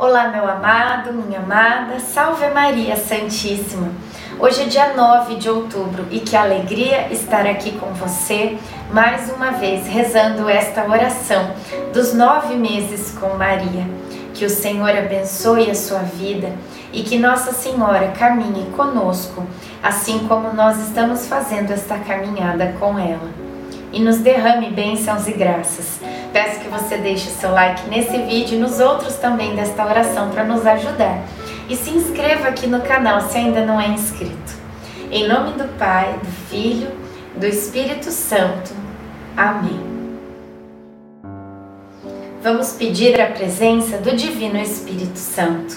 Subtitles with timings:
[0.00, 3.90] Olá, meu amado, minha amada, salve Maria Santíssima.
[4.38, 8.56] Hoje é dia 9 de outubro e que alegria estar aqui com você
[8.92, 11.50] mais uma vez rezando esta oração
[11.92, 13.84] dos nove meses com Maria.
[14.34, 16.52] Que o Senhor abençoe a sua vida
[16.92, 19.44] e que Nossa Senhora caminhe conosco,
[19.82, 23.30] assim como nós estamos fazendo esta caminhada com ela.
[23.92, 25.98] E nos derrame bênçãos e graças
[26.32, 30.30] Peço que você deixe o seu like nesse vídeo e nos outros também desta oração
[30.30, 31.22] para nos ajudar.
[31.68, 34.52] E se inscreva aqui no canal se ainda não é inscrito.
[35.10, 36.90] Em nome do Pai, do Filho,
[37.36, 38.72] do Espírito Santo.
[39.36, 39.80] Amém.
[42.42, 45.76] Vamos pedir a presença do Divino Espírito Santo.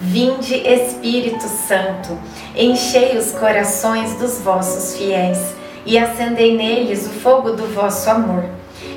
[0.00, 2.16] Vinde, Espírito Santo,
[2.54, 5.38] enchei os corações dos vossos fiéis
[5.84, 8.57] e acendei neles o fogo do vosso amor.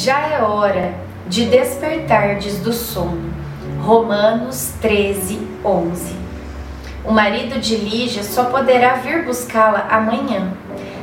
[0.00, 0.94] Já é hora
[1.26, 3.34] de despertardes do sono.
[3.82, 6.14] Romanos 13, 11.
[7.04, 10.52] O marido de Lígia só poderá vir buscá-la amanhã.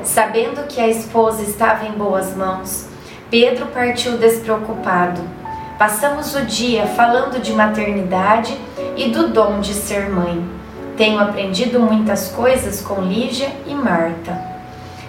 [0.01, 2.87] Sabendo que a esposa estava em boas mãos,
[3.29, 5.19] Pedro partiu despreocupado.
[5.77, 8.57] Passamos o dia falando de maternidade
[8.95, 10.41] e do dom de ser mãe.
[10.95, 14.55] Tenho aprendido muitas coisas com Lígia e Marta.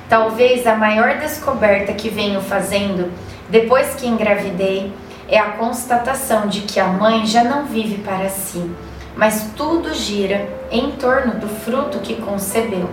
[0.08, 3.12] Talvez a maior descoberta que venho fazendo
[3.48, 4.92] depois que engravidei,
[5.28, 8.70] é a constatação de que a mãe já não vive para si,
[9.16, 12.88] mas tudo gira em torno do fruto que concebeu.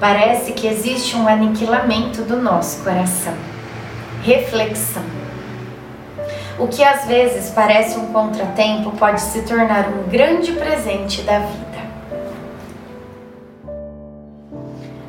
[0.00, 3.34] Parece que existe um aniquilamento do nosso coração.
[4.22, 5.02] Reflexão.
[6.58, 11.64] O que às vezes parece um contratempo pode se tornar um grande presente da vida.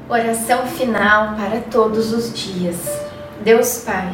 [0.09, 2.99] Oração final para todos os dias.
[3.43, 4.13] Deus Pai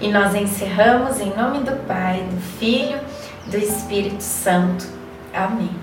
[0.00, 2.98] E nós encerramos em nome do Pai, do Filho,
[3.46, 4.86] do Espírito Santo.
[5.32, 5.76] Amém.